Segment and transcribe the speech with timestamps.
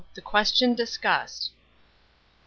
[0.15, 1.51] THE QUESTION DISCUSSED.
[1.53, 1.59] Rev.